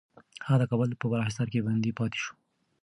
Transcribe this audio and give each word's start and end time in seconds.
هغه 0.47 0.55
د 0.59 0.63
کابل 0.71 0.89
په 1.01 1.05
بالاحصار 1.11 1.47
کي 1.53 1.59
بند 1.65 1.85
پاتې 1.99 2.17
شو. 2.23 2.33